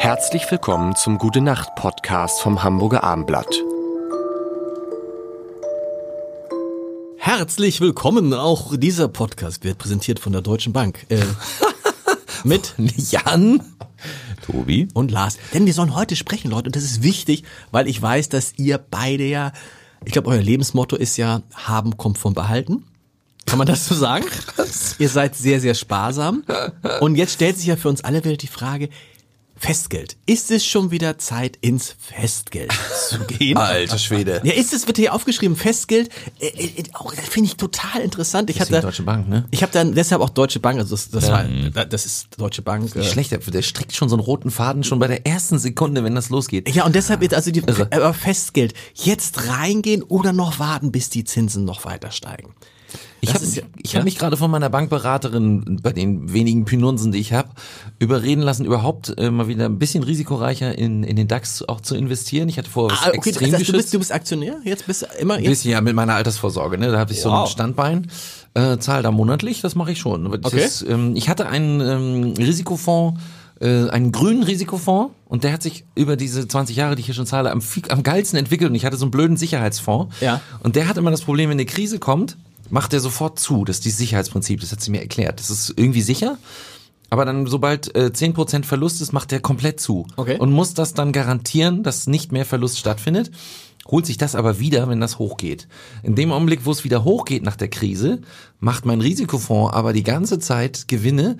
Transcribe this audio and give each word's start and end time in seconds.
Herzlich 0.00 0.48
willkommen 0.48 0.94
zum 0.94 1.18
Gute 1.18 1.40
Nacht 1.40 1.74
Podcast 1.74 2.40
vom 2.40 2.62
Hamburger 2.62 3.02
Armblatt. 3.02 3.52
Herzlich 7.16 7.80
willkommen. 7.80 8.32
Auch 8.32 8.76
dieser 8.76 9.08
Podcast 9.08 9.64
wird 9.64 9.78
präsentiert 9.78 10.20
von 10.20 10.32
der 10.32 10.40
Deutschen 10.40 10.72
Bank. 10.72 11.04
Äh, 11.08 11.18
mit 12.44 12.74
Jan, 12.78 13.60
Tobi. 14.46 14.86
und 14.94 15.10
Lars. 15.10 15.36
Denn 15.52 15.66
wir 15.66 15.74
sollen 15.74 15.96
heute 15.96 16.14
sprechen, 16.14 16.52
Leute. 16.52 16.68
Und 16.68 16.76
das 16.76 16.84
ist 16.84 17.02
wichtig, 17.02 17.42
weil 17.72 17.88
ich 17.88 18.00
weiß, 18.00 18.28
dass 18.28 18.52
ihr 18.56 18.78
beide 18.78 19.24
ja, 19.24 19.50
ich 20.04 20.12
glaube, 20.12 20.28
euer 20.28 20.40
Lebensmotto 20.40 20.94
ist 20.94 21.16
ja, 21.16 21.42
haben 21.54 21.96
kommt 21.96 22.18
vom 22.18 22.34
Behalten. 22.34 22.84
Kann 23.46 23.58
man 23.58 23.66
das 23.66 23.86
so 23.86 23.96
sagen? 23.96 24.26
Ihr 24.98 25.08
seid 25.08 25.34
sehr, 25.34 25.58
sehr 25.58 25.74
sparsam. 25.74 26.44
Und 27.00 27.16
jetzt 27.16 27.32
stellt 27.32 27.56
sich 27.56 27.66
ja 27.66 27.76
für 27.76 27.88
uns 27.88 28.04
alle 28.04 28.22
wieder 28.22 28.36
die 28.36 28.46
Frage, 28.46 28.90
Festgeld. 29.58 30.16
Ist 30.26 30.50
es 30.50 30.64
schon 30.64 30.90
wieder 30.90 31.18
Zeit, 31.18 31.58
ins 31.60 31.96
Festgeld 31.98 32.72
zu 33.08 33.18
gehen? 33.26 33.56
Alter 33.56 33.98
Schwede. 33.98 34.40
Ja, 34.44 34.52
ist 34.52 34.72
es, 34.72 34.86
wird 34.86 34.98
hier 34.98 35.14
aufgeschrieben, 35.14 35.56
Festgeld, 35.56 36.10
äh, 36.40 36.46
äh, 36.46 36.84
auch, 36.94 37.12
das 37.14 37.28
finde 37.28 37.48
ich 37.48 37.56
total 37.56 38.00
interessant. 38.02 38.50
Ich 38.50 38.60
hatte, 38.60 38.80
Deutsche 38.80 39.02
Bank, 39.02 39.28
ne? 39.28 39.46
Ich 39.50 39.62
habe 39.62 39.72
dann 39.72 39.94
deshalb 39.94 40.22
auch 40.22 40.30
Deutsche 40.30 40.60
Bank, 40.60 40.78
also 40.78 40.94
das, 40.94 41.10
das, 41.10 41.30
war, 41.30 41.44
das 41.44 42.06
ist 42.06 42.28
Deutsche 42.38 42.62
Bank. 42.62 42.94
Äh, 42.94 43.02
Schlecht, 43.02 43.32
der, 43.32 43.62
strickt 43.62 43.94
schon 43.94 44.08
so 44.08 44.16
einen 44.16 44.24
roten 44.24 44.50
Faden 44.50 44.84
schon 44.84 44.98
bei 44.98 45.08
der 45.08 45.26
ersten 45.26 45.58
Sekunde, 45.58 46.04
wenn 46.04 46.14
das 46.14 46.30
losgeht. 46.30 46.72
ja, 46.74 46.84
und 46.86 46.94
deshalb 46.94 47.22
jetzt 47.22 47.34
also 47.34 47.50
die 47.50 47.62
aber 47.66 48.14
Festgeld 48.14 48.74
jetzt 48.94 49.48
reingehen 49.48 50.02
oder 50.02 50.32
noch 50.32 50.58
warten, 50.58 50.92
bis 50.92 51.10
die 51.10 51.24
Zinsen 51.24 51.64
noch 51.64 51.84
weiter 51.84 52.10
steigen. 52.10 52.54
Ich 53.20 53.32
Das 53.32 53.42
habe 53.42 53.46
ja- 53.52 53.62
ich 53.82 53.92
ja? 53.92 53.98
hab 53.98 54.04
mich 54.04 54.16
gerade 54.18 54.36
von 54.36 54.50
meiner 54.50 54.70
Bankberaterin 54.70 55.80
bei 55.82 55.92
den 55.92 56.32
wenigen 56.32 56.64
Pinunsen, 56.64 57.12
die 57.12 57.18
ich 57.18 57.32
habe, 57.32 57.48
überreden 57.98 58.42
lassen, 58.42 58.64
überhaupt 58.64 59.12
äh, 59.18 59.30
mal 59.30 59.48
wieder 59.48 59.66
ein 59.66 59.78
bisschen 59.78 60.04
risikoreicher 60.04 60.76
in, 60.78 61.02
in 61.02 61.16
den 61.16 61.26
DAX 61.28 61.62
auch 61.68 61.80
zu 61.80 61.96
investieren. 61.96 62.48
Ich 62.48 62.58
hatte 62.58 62.70
vorher 62.70 62.96
was 62.96 63.04
Ah, 63.06 63.08
okay, 63.08 63.32
das 63.32 63.42
extrem 63.42 63.52
heißt, 63.54 63.68
du 63.68 63.72
bist, 63.72 63.94
du 63.94 63.98
bist 63.98 64.12
Aktionär? 64.12 64.56
Jetzt 64.64 64.86
bist 64.86 65.02
du 65.02 65.06
immer 65.20 65.38
jetzt? 65.38 65.48
bisschen 65.48 65.70
ja 65.72 65.80
mit 65.80 65.94
meiner 65.94 66.14
Altersvorsorge, 66.14 66.78
ne? 66.78 66.90
Da 66.92 66.98
habe 66.98 67.12
ich 67.12 67.20
so 67.20 67.30
ein 67.30 67.40
Wow. 67.42 67.50
Standbein, 67.50 68.06
äh, 68.54 68.78
zahl 68.78 69.02
da 69.02 69.10
monatlich, 69.10 69.60
das 69.62 69.74
mache 69.74 69.92
ich 69.92 69.98
schon. 69.98 70.30
Das 70.40 70.52
Okay. 70.52 70.64
ist, 70.64 70.82
ähm, 70.88 71.16
ich 71.16 71.28
hatte 71.28 71.48
einen 71.48 71.80
ähm, 71.80 72.34
Risikofonds, 72.38 73.20
äh, 73.60 73.88
einen 73.90 74.12
grünen 74.12 74.44
Risikofonds 74.44 75.12
und 75.26 75.42
der 75.42 75.52
hat 75.52 75.62
sich 75.64 75.84
über 75.96 76.16
diese 76.16 76.46
20 76.46 76.76
Jahre, 76.76 76.94
die 76.94 77.00
ich 77.00 77.06
hier 77.06 77.14
schon 77.16 77.26
zahle, 77.26 77.50
am, 77.50 77.60
am 77.88 78.02
geilsten 78.04 78.38
entwickelt 78.38 78.70
und 78.70 78.76
ich 78.76 78.84
hatte 78.84 78.96
so 78.96 79.04
einen 79.04 79.10
blöden 79.10 79.36
Sicherheitsfonds. 79.36 80.14
Ja. 80.20 80.40
Und 80.62 80.76
der 80.76 80.86
hat 80.88 80.96
immer 80.96 81.10
das 81.10 81.22
Problem, 81.22 81.50
wenn 81.50 81.56
eine 81.56 81.66
Krise 81.66 81.98
kommt, 81.98 82.36
macht 82.70 82.92
er 82.92 83.00
sofort 83.00 83.38
zu. 83.38 83.64
Das 83.64 83.76
ist 83.76 83.84
dieses 83.84 83.98
Sicherheitsprinzip, 83.98 84.60
das 84.60 84.72
hat 84.72 84.80
sie 84.80 84.90
mir 84.90 85.00
erklärt. 85.00 85.40
Das 85.40 85.50
ist 85.50 85.74
irgendwie 85.76 86.02
sicher. 86.02 86.38
Aber 87.10 87.24
dann, 87.24 87.46
sobald 87.46 87.94
äh, 87.94 88.10
10% 88.14 88.64
Verlust 88.64 89.00
ist, 89.00 89.12
macht 89.12 89.32
er 89.32 89.40
komplett 89.40 89.80
zu. 89.80 90.06
Okay. 90.16 90.38
Und 90.38 90.52
muss 90.52 90.74
das 90.74 90.92
dann 90.94 91.12
garantieren, 91.12 91.82
dass 91.82 92.06
nicht 92.06 92.32
mehr 92.32 92.44
Verlust 92.44 92.78
stattfindet. 92.78 93.30
Holt 93.90 94.04
sich 94.04 94.18
das 94.18 94.34
aber 94.34 94.58
wieder, 94.60 94.88
wenn 94.88 95.00
das 95.00 95.18
hochgeht. 95.18 95.66
In 96.02 96.14
dem 96.14 96.30
Augenblick, 96.30 96.66
wo 96.66 96.70
es 96.72 96.84
wieder 96.84 97.04
hochgeht 97.04 97.42
nach 97.42 97.56
der 97.56 97.68
Krise, 97.68 98.20
macht 98.60 98.84
mein 98.84 99.00
Risikofonds 99.00 99.72
aber 99.72 99.92
die 99.92 100.02
ganze 100.02 100.38
Zeit 100.38 100.88
Gewinne, 100.88 101.38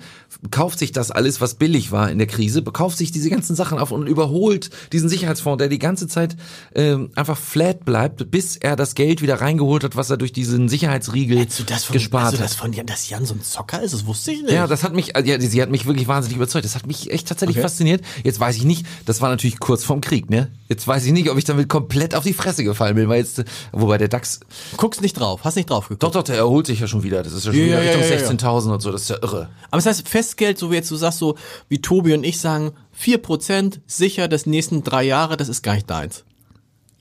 kauft 0.49 0.79
sich 0.79 0.91
das 0.91 1.11
alles, 1.11 1.41
was 1.41 1.55
billig 1.55 1.91
war 1.91 2.09
in 2.09 2.17
der 2.17 2.27
Krise, 2.27 2.63
kauft 2.63 2.97
sich 2.97 3.11
diese 3.11 3.29
ganzen 3.29 3.55
Sachen 3.55 3.77
auf 3.77 3.91
und 3.91 4.07
überholt 4.07 4.69
diesen 4.93 5.09
Sicherheitsfonds, 5.09 5.59
der 5.59 5.67
die 5.67 5.79
ganze 5.79 6.07
Zeit 6.07 6.37
ähm, 6.73 7.11
einfach 7.15 7.37
flat 7.37 7.85
bleibt, 7.85 8.31
bis 8.31 8.55
er 8.55 8.75
das 8.75 8.95
Geld 8.95 9.21
wieder 9.21 9.41
reingeholt 9.41 9.83
hat, 9.83 9.95
was 9.95 10.09
er 10.09 10.17
durch 10.17 10.31
diesen 10.33 10.69
Sicherheitsriegel 10.69 11.45
Hast 11.45 11.59
du 11.59 11.63
das 11.65 11.83
von, 11.83 11.93
gespart 11.93 12.23
hast 12.25 12.33
du 12.33 12.37
hat. 12.39 12.45
das 12.45 12.55
von 12.55 12.73
Jan, 12.73 12.85
dass 12.87 13.09
Jan 13.09 13.25
so 13.25 13.35
ein 13.35 13.43
Zocker 13.43 13.81
ist? 13.83 13.93
Das 13.93 14.05
wusste 14.07 14.31
ich 14.31 14.41
nicht. 14.41 14.51
Ja, 14.53 14.65
das 14.65 14.83
hat 14.83 14.93
mich, 14.95 15.15
äh, 15.15 15.23
ja, 15.23 15.39
sie 15.39 15.61
hat 15.61 15.69
mich 15.69 15.85
wirklich 15.85 16.07
wahnsinnig 16.07 16.37
überzeugt. 16.37 16.65
Das 16.65 16.75
hat 16.75 16.87
mich 16.87 17.11
echt 17.11 17.27
tatsächlich 17.27 17.57
Okay. 17.57 17.63
fasziniert. 17.63 18.01
Jetzt 18.23 18.39
weiß 18.39 18.55
ich 18.57 18.63
nicht, 18.65 18.85
das 19.05 19.21
war 19.21 19.29
natürlich 19.29 19.59
kurz 19.59 19.83
vorm 19.83 20.01
Krieg, 20.01 20.29
ne? 20.29 20.51
Jetzt 20.69 20.87
weiß 20.87 21.03
ich 21.05 21.11
nicht, 21.11 21.31
ob 21.31 21.37
ich 21.39 21.45
damit 21.45 21.67
komplett 21.67 22.13
auf 22.13 22.23
die 22.23 22.33
Fresse 22.33 22.63
gefallen 22.63 22.95
bin, 22.95 23.09
weil 23.09 23.17
jetzt, 23.19 23.43
wobei 23.71 23.97
der 23.97 24.07
DAX, 24.07 24.39
Guckst 24.77 25.01
nicht 25.01 25.13
drauf, 25.19 25.43
hast 25.43 25.55
nicht 25.55 25.69
drauf 25.69 25.85
geguckt. 25.87 26.03
doch, 26.03 26.11
doch, 26.11 26.21
der 26.21 26.37
erholt 26.37 26.67
sich 26.67 26.79
ja 26.79 26.87
schon 26.87 27.01
wieder. 27.01 27.23
Das 27.23 27.33
ist 27.33 27.45
ja 27.45 27.51
schon 27.51 27.59
wieder 27.59 27.83
ja, 27.83 27.91
Richtung 27.91 28.01
ja, 28.03 28.15
ja, 28.15 28.21
ja. 28.21 28.29
16.000 28.29 28.73
und 28.73 28.79
so, 28.81 28.91
das 28.91 29.01
ist 29.01 29.09
ja 29.09 29.17
irre. 29.21 29.49
Aber 29.71 29.77
das 29.77 29.87
heißt, 29.87 30.07
Festgeld, 30.07 30.59
so 30.59 30.69
wie 30.69 30.75
jetzt 30.75 30.91
du 30.91 30.95
sagst, 30.95 31.17
so 31.17 31.35
wie 31.69 31.81
Tobi 31.81 32.13
und 32.13 32.23
ich 32.23 32.39
sagen, 32.39 32.73
4% 33.03 33.79
sicher 33.87 34.27
das 34.27 34.45
nächsten 34.45 34.83
drei 34.83 35.03
Jahre, 35.03 35.37
das 35.37 35.49
ist 35.49 35.63
gar 35.63 35.73
nicht 35.73 35.89
deins. 35.89 36.23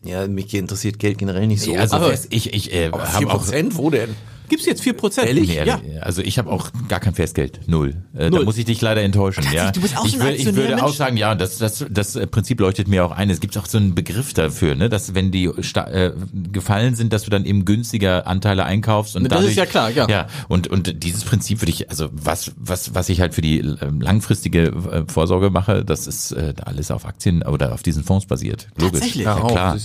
Ja, 0.02 0.26
mich 0.26 0.54
interessiert 0.54 0.98
Geld 0.98 1.18
generell 1.18 1.46
nicht 1.46 1.62
so. 1.62 1.74
Also 1.74 1.96
Aber- 1.96 2.08
fest, 2.08 2.28
ich, 2.30 2.54
ich 2.54 2.72
äh, 2.72 2.86
aber 2.86 3.12
habe 3.12 3.30
auch 3.30 3.44
4%, 3.44 3.76
wo 3.76 3.90
denn? 3.90 4.16
Gibt's 4.48 4.66
jetzt 4.66 4.82
4%? 4.82 5.22
Ehrlich? 5.24 5.48
Nee, 5.48 5.64
Ja. 5.64 5.80
Also 6.00 6.22
ich 6.22 6.38
habe 6.38 6.50
auch 6.50 6.70
gar 6.88 7.00
kein 7.00 7.14
Festgeld, 7.14 7.60
null. 7.66 7.94
Äh, 8.16 8.30
Null. 8.30 8.40
Da 8.40 8.44
muss 8.44 8.56
ich 8.58 8.64
dich 8.64 8.80
leider 8.80 9.02
enttäuschen. 9.02 9.44
Ja, 9.52 9.70
du 9.70 9.80
bist 9.80 9.96
auch 9.96 10.02
so 10.02 10.08
ich, 10.08 10.20
ein 10.20 10.26
will, 10.26 10.34
ich 10.34 10.54
würde 10.54 10.76
auch 10.78 10.82
Mensch. 10.86 10.96
sagen, 10.96 11.16
ja, 11.16 11.34
das, 11.34 11.58
das, 11.58 11.84
das 11.90 12.16
äh, 12.16 12.26
Prinzip 12.26 12.60
leuchtet 12.60 12.88
mir 12.88 13.04
auch 13.04 13.12
ein. 13.12 13.30
Es 13.30 13.40
gibt 13.40 13.56
auch 13.58 13.66
so 13.66 13.78
einen 13.78 13.94
Begriff 13.94 14.32
dafür, 14.34 14.74
ne, 14.74 14.88
dass 14.88 15.14
wenn 15.14 15.30
die 15.30 15.50
sta- 15.60 15.88
äh, 15.90 16.12
gefallen 16.52 16.94
sind, 16.94 17.12
dass 17.12 17.24
du 17.24 17.30
dann 17.30 17.44
eben 17.44 17.64
günstiger 17.64 18.26
Anteile 18.26 18.64
einkaufst 18.64 19.16
und 19.16 19.24
Das 19.24 19.40
ist 19.40 19.40
dadurch, 19.40 19.56
ja 19.56 19.66
klar, 19.66 19.90
ja. 19.90 20.08
Ja, 20.08 20.26
und 20.48 20.68
und 20.68 21.02
dieses 21.02 21.24
Prinzip 21.24 21.60
würde 21.62 21.70
ich, 21.72 21.90
also 21.90 22.08
was 22.12 22.52
was 22.56 22.94
was 22.94 23.08
ich 23.08 23.20
halt 23.20 23.34
für 23.34 23.42
die 23.42 23.58
äh, 23.60 23.76
langfristige 24.00 24.68
äh, 24.68 25.04
Vorsorge 25.12 25.50
mache, 25.50 25.84
das 25.84 26.06
ist 26.06 26.32
äh, 26.32 26.54
alles 26.64 26.90
auf 26.90 27.04
Aktien 27.06 27.42
oder 27.42 27.72
auf 27.74 27.82
diesen 27.82 28.04
Fonds 28.04 28.26
basiert. 28.26 28.68
Logisch. 28.78 29.00
Tatsächlich? 29.00 29.24
Ja, 29.24 29.36
auch, 29.36 29.48
klar. 29.50 29.76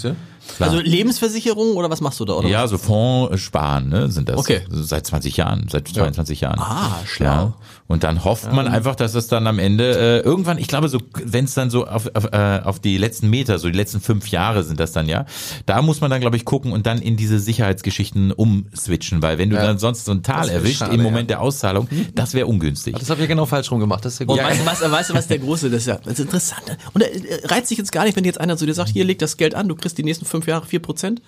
Klar. 0.57 0.69
Also 0.69 0.81
Lebensversicherung 0.81 1.75
oder 1.75 1.89
was 1.89 2.01
machst 2.01 2.19
du 2.19 2.25
da? 2.25 2.33
Oder? 2.33 2.49
Ja, 2.49 2.67
so 2.67 2.77
Fonds 2.77 3.39
sparen, 3.41 3.89
ne, 3.89 4.09
sind 4.09 4.29
das. 4.29 4.37
Okay. 4.37 4.61
Seit 4.69 5.05
20 5.07 5.37
Jahren, 5.37 5.67
seit 5.69 5.87
22 5.87 6.41
Jahren. 6.41 6.59
Ah, 6.59 6.99
schlau. 7.05 7.25
Ja. 7.25 7.53
Und 7.87 8.03
dann 8.03 8.23
hofft 8.23 8.51
man 8.51 8.67
einfach, 8.67 8.95
dass 8.95 9.13
es 9.13 9.27
dann 9.27 9.45
am 9.45 9.59
Ende 9.59 9.97
äh, 9.97 10.19
irgendwann, 10.19 10.57
ich 10.57 10.67
glaube 10.67 10.89
so, 10.89 10.99
wenn 11.23 11.45
es 11.45 11.53
dann 11.53 11.69
so 11.69 11.85
auf, 11.85 12.09
auf, 12.15 12.25
äh, 12.31 12.61
auf 12.63 12.79
die 12.79 12.97
letzten 12.97 13.29
Meter, 13.29 13.59
so 13.59 13.69
die 13.69 13.77
letzten 13.77 14.01
fünf 14.01 14.29
Jahre 14.29 14.63
sind 14.63 14.79
das 14.79 14.93
dann 14.93 15.07
ja, 15.07 15.25
da 15.65 15.81
muss 15.81 16.01
man 16.01 16.09
dann 16.09 16.21
glaube 16.21 16.37
ich 16.37 16.45
gucken 16.45 16.71
und 16.71 16.85
dann 16.87 17.01
in 17.01 17.17
diese 17.17 17.39
Sicherheitsgeschichten 17.39 18.31
umswitchen, 18.31 19.21
weil 19.21 19.37
wenn 19.37 19.49
du 19.49 19.57
dann 19.57 19.77
sonst 19.77 20.05
so 20.05 20.11
ein 20.11 20.23
Tal 20.23 20.49
erwischt 20.49 20.79
schade, 20.79 20.93
im 20.93 21.01
ja. 21.01 21.03
Moment 21.03 21.29
der 21.29 21.41
Auszahlung, 21.41 21.87
das 22.15 22.33
wäre 22.33 22.47
ungünstig. 22.47 22.95
Das 22.97 23.09
habe 23.09 23.19
ich 23.19 23.25
ja 23.25 23.27
genau 23.27 23.45
falsch 23.45 23.69
rum 23.69 23.79
gemacht. 23.79 24.03
Das 24.05 24.13
ist 24.13 24.19
ja 24.19 24.25
gut. 24.25 24.39
Und 24.39 24.45
weißt, 24.45 24.61
du 24.61 24.65
was, 24.65 24.91
weißt 24.91 25.09
du, 25.09 25.13
was 25.13 25.27
der 25.27 25.39
große, 25.39 25.69
das 25.69 25.81
ist 25.81 25.87
ja 25.87 25.97
das 25.97 26.13
ist 26.13 26.19
interessant. 26.19 26.77
Und 26.93 27.01
äh, 27.01 27.41
reizt 27.45 27.67
sich 27.67 27.77
jetzt 27.77 27.91
gar 27.91 28.05
nicht, 28.05 28.15
wenn 28.15 28.23
jetzt 28.25 28.39
einer 28.39 28.57
zu 28.57 28.65
dir 28.65 28.73
sagt, 28.73 28.89
hier 28.89 29.05
leg 29.05 29.19
das 29.19 29.37
Geld 29.37 29.55
an, 29.55 29.67
du 29.67 29.75
kriegst 29.75 29.97
die 29.97 30.03
nächsten 30.03 30.25
fünf 30.33 30.47
Jahre 30.47 30.65
4%. 30.65 31.19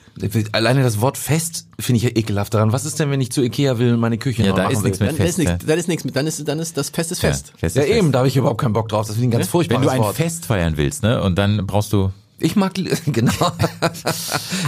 Alleine 0.51 0.81
das 0.83 0.99
Wort 0.99 1.17
fest 1.17 1.67
finde 1.79 1.97
ich 1.97 2.03
ja 2.03 2.09
ekelhaft 2.09 2.53
daran. 2.53 2.71
Was 2.73 2.85
ist 2.85 2.99
denn, 2.99 3.11
wenn 3.11 3.21
ich 3.21 3.31
zu 3.31 3.41
Ikea 3.43 3.77
will 3.77 3.93
und 3.93 3.99
meine 3.99 4.17
Küche 4.17 4.41
Ja, 4.43 4.49
neu 4.49 4.55
da 4.57 4.63
machen 4.63 4.73
ist 4.73 4.79
will? 4.79 4.89
nichts 4.89 4.99
mehr 4.99 5.09
Dann, 5.09 5.17
ist 5.17 5.23
fest. 5.23 5.37
nichts, 5.37 5.51
ja. 5.51 5.67
dann 5.67 5.79
ist 5.79 5.87
nichts 5.87 6.03
mit, 6.03 6.15
dann 6.15 6.27
ist, 6.27 6.47
dann 6.47 6.59
ist 6.59 6.75
das 6.77 6.89
Fest 6.89 7.11
ist 7.11 7.19
fest. 7.19 7.47
Ja, 7.53 7.57
fest 7.59 7.75
Ja 7.75 7.81
ist 7.83 7.87
fest. 7.87 7.99
eben, 7.99 8.11
da 8.11 8.19
habe 8.19 8.27
ich 8.27 8.35
überhaupt 8.35 8.59
keinen 8.59 8.73
Bock 8.73 8.89
drauf. 8.89 9.07
Das 9.07 9.15
finde 9.15 9.25
ich 9.25 9.27
ein 9.27 9.31
ganz 9.31 9.45
Wenn 9.45 9.51
furchtbares 9.51 9.85
du 9.85 9.89
ein 9.91 9.99
Wort. 9.99 10.15
Fest 10.15 10.45
feiern 10.45 10.75
willst, 10.77 11.03
ne, 11.03 11.21
und 11.21 11.35
dann 11.37 11.65
brauchst 11.67 11.93
du 11.93 12.11
Ich 12.39 12.55
mag, 12.55 12.73
genau. 13.05 13.51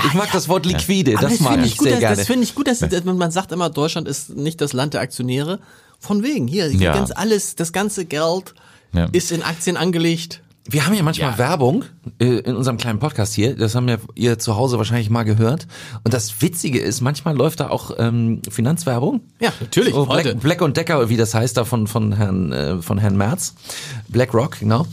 ich 0.07 0.13
mag 0.13 0.31
das 0.31 0.47
Wort 0.47 0.65
liquide, 0.65 1.17
Aber 1.17 1.27
das 1.29 1.39
mag 1.39 1.53
finde 1.53 1.67
ich 1.67 1.77
gut, 1.77 1.83
sehr 1.87 1.93
dass, 1.95 1.99
gerne. 2.01 2.15
Das 2.17 2.27
finde 2.27 2.43
ich 2.43 2.55
gut, 2.55 2.67
dass, 2.67 2.79
dass 2.79 3.03
man 3.03 3.31
sagt 3.31 3.51
immer, 3.51 3.69
Deutschland 3.69 4.07
ist 4.07 4.35
nicht 4.35 4.61
das 4.61 4.73
Land 4.73 4.93
der 4.93 5.01
Aktionäre. 5.01 5.59
Von 5.99 6.21
wegen, 6.23 6.47
hier, 6.47 6.71
Ja. 6.71 6.93
ganz 6.93 7.11
alles, 7.11 7.55
das 7.55 7.73
ganze 7.73 8.05
Geld 8.05 8.53
Ja. 8.93 9.05
ist 9.11 9.31
in 9.31 9.41
Aktien 9.43 9.77
angelegt. 9.77 10.41
Wir 10.69 10.85
haben 10.85 10.93
ja 10.93 11.03
manchmal 11.03 11.31
Ja. 11.31 11.37
Werbung 11.37 11.85
äh, 12.19 12.25
in 12.39 12.55
unserem 12.55 12.77
kleinen 12.77 12.99
Podcast 12.99 13.33
hier. 13.33 13.55
Das 13.55 13.75
haben 13.75 13.87
ja 13.87 13.97
ihr 14.15 14.37
zu 14.39 14.55
Hause 14.55 14.77
wahrscheinlich 14.77 15.09
mal 15.09 15.23
gehört. 15.23 15.67
Und 16.03 16.13
das 16.13 16.41
Witzige 16.41 16.79
ist, 16.79 17.01
manchmal 17.01 17.35
läuft 17.35 17.59
da 17.61 17.69
auch 17.69 17.91
ähm, 17.97 18.41
Finanzwerbung. 18.49 19.21
Ja, 19.39 19.51
natürlich, 19.59 19.93
So. 19.93 20.05
Black, 20.05 20.39
Black 20.39 20.61
und 20.61 20.75
Decker, 20.77 21.09
wie 21.09 21.17
das 21.17 21.33
heißt, 21.33 21.55
da 21.57 21.63
von, 21.65 21.87
von 21.87 22.13
Herrn 22.13 22.51
äh, 22.51 22.81
von 22.81 22.97
Herrn 22.97 23.17
Merz. 23.17 23.55
BlackRock, 24.09 24.59
genau. 24.59 24.85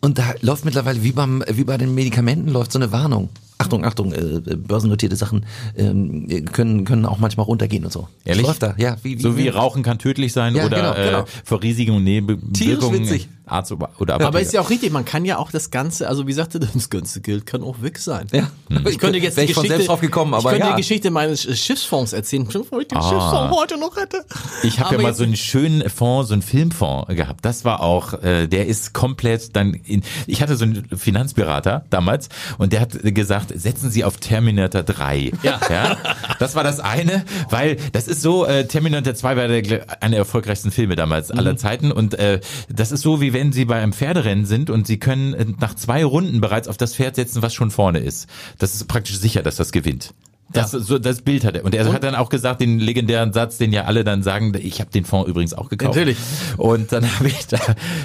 Und 0.00 0.18
da 0.18 0.34
läuft 0.42 0.66
mittlerweile 0.66 1.02
wie 1.02 1.12
beim 1.12 1.42
wie 1.50 1.64
bei 1.64 1.78
den 1.78 1.94
Medikamenten 1.94 2.50
läuft 2.50 2.72
so 2.72 2.78
eine 2.78 2.92
Warnung. 2.92 3.30
Achtung, 3.56 3.84
Achtung, 3.84 4.12
äh, 4.12 4.40
börsennotierte 4.56 5.16
Sachen 5.16 5.46
ähm, 5.76 6.26
können 6.52 6.84
können 6.84 7.06
auch 7.06 7.18
manchmal 7.18 7.46
runtergehen 7.46 7.84
und 7.84 7.92
so. 7.92 8.08
Ehrlich? 8.24 8.42
Das 8.42 8.60
läuft 8.60 8.62
da, 8.64 8.74
ja. 8.76 8.96
Wie, 9.02 9.16
wie, 9.16 9.22
So 9.22 9.38
wie 9.38 9.48
Rauchen 9.48 9.82
kann 9.82 9.98
tödlich 9.98 10.32
sein 10.32 10.54
Ja, 10.56 10.66
oder 10.66 10.76
genau, 10.76 10.94
genau. 10.94 11.20
Äh, 11.20 11.24
vor 11.44 11.62
Risiken 11.62 11.92
und 11.96 12.04
Nebenwirkungen. 12.04 13.00
witzig. 13.00 13.28
Arzt 13.46 13.72
oder 13.72 13.84
Apotheker. 13.98 14.26
Aber 14.26 14.40
ist 14.40 14.52
ja 14.52 14.60
auch 14.60 14.70
richtig, 14.70 14.90
man 14.90 15.04
kann 15.04 15.24
ja 15.24 15.38
auch 15.38 15.50
das 15.50 15.70
Ganze, 15.70 16.08
also 16.08 16.26
wie 16.26 16.32
sagte, 16.32 16.58
das 16.60 16.88
ganze 16.88 17.20
Geld 17.20 17.44
kann 17.44 17.62
auch 17.62 17.82
weg 17.82 17.98
sein. 17.98 18.26
Ja. 18.32 18.48
Ich 18.88 18.98
könnte 18.98 19.18
jetzt 19.18 19.36
Wäre 19.36 19.46
die 19.46 19.50
ich 19.50 19.54
von 19.54 19.62
Geschichte, 19.64 19.68
selbst 19.68 19.88
drauf 19.88 20.00
gekommen, 20.00 20.32
aber 20.34 20.44
ich 20.44 20.58
könnte 20.58 20.68
ja. 20.68 20.76
die 20.76 20.80
Geschichte 20.80 21.10
meines 21.10 21.44
äh, 21.44 21.54
Schiffsfonds 21.54 22.12
erzählen. 22.12 22.46
Bevor 22.46 22.80
ich 22.80 22.88
den 22.88 23.02
Schiffsfonds 23.02 23.54
heute 23.54 23.78
noch 23.78 23.96
hätte. 23.96 24.24
Ich 24.62 24.80
habe 24.80 24.94
ja 24.96 25.02
mal 25.02 25.14
so 25.14 25.24
einen 25.24 25.36
schönen 25.36 25.88
Fonds, 25.90 26.28
so 26.28 26.34
einen 26.34 26.42
Filmfonds 26.42 27.14
gehabt. 27.14 27.44
Das 27.44 27.64
war 27.64 27.80
auch, 27.80 28.14
äh, 28.22 28.46
der 28.46 28.66
ist 28.66 28.94
komplett 28.94 29.54
dann 29.54 29.74
in. 29.74 30.02
Ich 30.26 30.40
hatte 30.40 30.56
so 30.56 30.64
einen 30.64 30.86
Finanzberater 30.96 31.84
damals 31.90 32.28
und 32.58 32.72
der 32.72 32.80
hat 32.80 32.92
gesagt, 33.02 33.52
setzen 33.54 33.90
Sie 33.90 34.04
auf 34.04 34.16
Terminator 34.16 34.82
3. 34.82 35.32
Ja. 35.42 35.60
ja. 35.70 35.96
Das 36.38 36.54
war 36.54 36.64
das 36.64 36.80
eine, 36.80 37.24
weil 37.50 37.76
das 37.92 38.08
ist 38.08 38.22
so, 38.22 38.46
äh, 38.46 38.66
Terminator 38.66 39.14
2 39.14 39.36
war 39.36 39.48
der, 39.48 40.02
einer 40.02 40.10
der 40.10 40.18
erfolgreichsten 40.18 40.70
Filme 40.70 40.96
damals 40.96 41.34
Mhm. 41.34 41.38
aller 41.38 41.56
Zeiten 41.56 41.92
und 41.92 42.14
äh, 42.14 42.40
das 42.68 42.92
ist 42.92 43.02
so, 43.02 43.20
wie 43.20 43.32
wenn 43.34 43.52
Sie 43.52 43.66
bei 43.66 43.82
einem 43.82 43.92
Pferderennen 43.92 44.46
sind 44.46 44.70
und 44.70 44.86
Sie 44.86 44.98
können 44.98 45.34
äh, 45.34 45.44
nach 45.60 45.74
zwei 45.74 46.02
Runden 46.04 46.40
bereits 46.40 46.68
auf 46.68 46.78
das 46.78 46.94
Pferd 46.94 47.16
setzen, 47.16 47.42
was 47.42 47.52
schon 47.52 47.70
vorne 47.70 47.98
ist. 47.98 48.26
Das 48.58 48.74
ist 48.74 48.88
praktisch 48.88 49.18
sicher, 49.18 49.42
dass 49.42 49.56
das 49.56 49.72
gewinnt. 49.72 50.14
Das, 50.54 50.70
so, 50.70 50.98
das 50.98 51.22
Bild 51.22 51.44
hat 51.44 51.56
er. 51.56 51.64
Und 51.64 51.74
er 51.74 51.92
hat 51.92 52.04
dann 52.04 52.14
auch 52.14 52.28
gesagt, 52.28 52.60
den 52.60 52.78
legendären 52.78 53.32
Satz, 53.32 53.58
den 53.58 53.72
ja 53.72 53.84
alle 53.84 54.04
dann 54.04 54.22
sagen, 54.22 54.52
ich 54.58 54.80
habe 54.80 54.90
den 54.90 55.04
Fonds 55.04 55.28
übrigens 55.28 55.54
auch 55.54 55.68
gekauft. 55.68 55.96
Natürlich. 55.96 56.16
Und 56.56 56.92
dann 56.92 57.04
habe 57.18 57.28
ich 57.28 57.46
da 57.46 57.58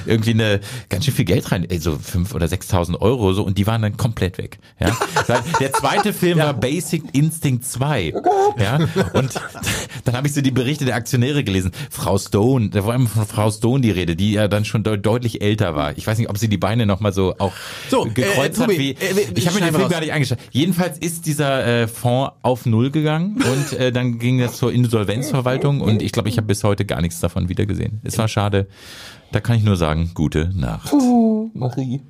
irgendwie 0.06 0.31
eine 0.31 0.60
ganz 0.90 1.06
schön 1.06 1.13
viel 1.13 1.25
Geld 1.25 1.51
rein, 1.51 1.66
ey, 1.69 1.80
so 1.80 1.98
fünf 1.98 2.34
oder 2.34 2.48
sechstausend 2.48 3.01
Euro 3.01 3.34
so, 3.34 3.44
und 3.44 3.57
die 3.57 3.68
waren 3.68 3.81
dann 3.81 3.98
komplett 3.98 4.38
weg. 4.38 4.60
Ja? 4.80 4.96
Der 5.60 5.74
zweite 5.74 6.13
Film 6.13 6.40
war 6.40 6.54
Basic 6.54 7.04
Instinct 7.13 7.66
2. 7.66 8.13
Ja? 8.57 8.80
Und 9.13 9.36
dann 10.06 10.16
habe 10.16 10.28
ich 10.28 10.34
so 10.34 10.42
die 10.42 10.51
Berichte 10.51 10.86
der 10.86 10.96
Aktionäre 10.96 11.44
gelesen. 11.44 11.72
Frau 11.90 12.18
Stone, 12.18 12.69
da 12.69 12.86
war 12.86 12.96
immer 12.96 13.07
von 13.07 13.25
Frau 13.25 13.51
Stone 13.51 13.81
die 13.81 13.92
Rede, 13.92 14.16
die 14.16 14.34
ja 14.34 14.48
dann 14.48 14.66
schon 14.66 14.84
de 14.84 14.98
deutlich 14.98 15.42
älter 15.42 15.75
war. 15.75 15.98
Ich 15.98 16.07
weiß 16.07 16.18
nicht, 16.18 16.30
ob 16.30 16.38
sie 16.38 16.50
die 16.50 16.57
Beine 16.57 16.86
nochmal 16.86 17.13
so 17.13 17.36
auch 17.38 17.54
So, 17.90 18.06
gekreuzt 18.06 18.60
äh, 18.60 18.63
hat. 18.63 18.69
Wie, 18.69 18.92
äh, 18.92 18.96
ich 19.36 19.48
habe 19.48 19.60
mir 19.60 19.66
den 19.66 19.72
Film 19.72 19.84
raus. 19.84 19.92
gar 19.92 20.00
nicht 20.01 20.13
angeschaut. 20.13 20.40
Jedenfalls 20.51 20.98
ist 20.98 21.25
dieser 21.25 21.66
äh, 21.66 21.88
Fonds 21.88 22.34
auf 22.41 22.65
Null 22.65 22.91
gegangen 22.91 23.36
und 23.36 23.77
äh, 23.77 23.91
dann 23.91 24.18
ging 24.18 24.39
das 24.39 24.57
zur 24.57 24.71
Insolvenzverwaltung 24.71 25.81
und 25.81 26.01
ich 26.01 26.12
glaube, 26.12 26.30
ich 26.30 26.38
habe 26.38 26.47
bis 26.47 26.63
heute 26.63 26.86
gar 26.86 27.01
nichts 27.01 27.19
davon 27.19 27.50
wiedergesehen. 27.50 28.00
Es 28.03 28.18
war 28.18 28.27
schade. 28.27 28.68
Da 29.31 29.39
kann 29.41 29.57
ich 29.57 29.63
nur 29.63 29.75
sagen, 29.75 30.12
gute 30.13 30.50
Nacht. 30.56 30.94
Marie. 31.53 32.01